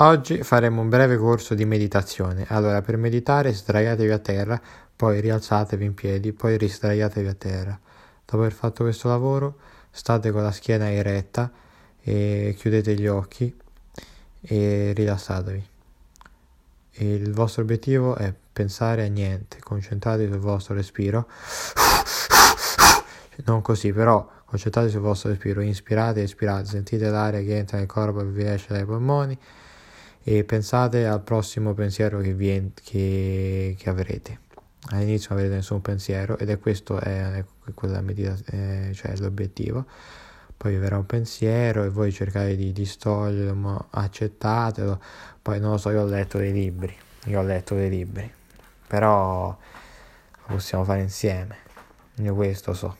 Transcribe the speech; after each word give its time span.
Oggi 0.00 0.42
faremo 0.42 0.82
un 0.82 0.90
breve 0.90 1.16
corso 1.16 1.54
di 1.54 1.64
meditazione. 1.64 2.44
Allora, 2.48 2.82
per 2.82 2.98
meditare 2.98 3.54
sdraiatevi 3.54 4.10
a 4.10 4.18
terra, 4.18 4.60
poi 4.94 5.22
rialzatevi 5.22 5.86
in 5.86 5.94
piedi, 5.94 6.34
poi 6.34 6.58
risdraiatevi 6.58 7.26
a 7.26 7.32
terra. 7.32 7.80
Dopo 8.22 8.42
aver 8.42 8.52
fatto 8.52 8.84
questo 8.84 9.08
lavoro, 9.08 9.56
state 9.90 10.30
con 10.32 10.42
la 10.42 10.52
schiena 10.52 10.92
eretta 10.92 11.50
e 12.02 12.54
chiudete 12.58 12.92
gli 12.92 13.06
occhi 13.06 13.56
e 14.42 14.92
rilassatevi. 14.94 15.66
Il 16.96 17.32
vostro 17.32 17.62
obiettivo 17.62 18.16
è 18.16 18.34
pensare 18.52 19.06
a 19.06 19.08
niente, 19.08 19.60
concentratevi 19.60 20.30
sul 20.30 20.40
vostro 20.40 20.74
respiro. 20.74 21.26
Non 23.46 23.62
così, 23.62 23.94
però 23.94 24.30
concentratevi 24.44 24.92
sul 24.92 25.00
vostro 25.00 25.30
respiro, 25.30 25.62
inspirate 25.62 26.22
espirate, 26.22 26.66
sentite 26.66 27.08
l'aria 27.08 27.40
che 27.40 27.56
entra 27.56 27.78
nel 27.78 27.86
corpo 27.86 28.20
e 28.20 28.24
vi 28.26 28.44
esce 28.44 28.74
dai 28.74 28.84
polmoni 28.84 29.38
e 30.28 30.42
pensate 30.42 31.06
al 31.06 31.22
prossimo 31.22 31.72
pensiero 31.72 32.18
che, 32.18 32.34
vi, 32.34 32.72
che, 32.82 33.76
che 33.78 33.88
avrete. 33.88 34.40
All'inizio 34.88 35.28
non 35.30 35.38
avete 35.38 35.54
nessun 35.54 35.80
pensiero 35.80 36.36
ed 36.36 36.50
è 36.50 36.58
questo 36.58 36.98
è, 36.98 37.44
è 37.44 38.00
meditazione, 38.00 38.92
cioè 38.92 39.16
l'obiettivo. 39.18 39.86
Poi 40.56 40.72
vi 40.72 40.78
verrà 40.78 40.96
un 40.96 41.06
pensiero 41.06 41.84
e 41.84 41.90
voi 41.90 42.10
cercate 42.10 42.56
di 42.56 42.72
distoglierlo, 42.72 43.86
accettatelo. 43.90 45.00
Poi 45.40 45.60
non 45.60 45.70
lo 45.70 45.76
so, 45.76 45.90
io 45.90 46.02
ho 46.02 46.06
letto 46.06 46.38
dei 46.38 46.52
libri, 46.52 46.92
io 47.26 47.38
ho 47.38 47.44
letto 47.44 47.76
dei 47.76 47.88
libri, 47.88 48.28
però 48.88 49.46
lo 49.46 50.46
possiamo 50.46 50.82
fare 50.82 51.02
insieme. 51.02 51.58
Io 52.16 52.34
questo 52.34 52.74
so. 52.74 52.96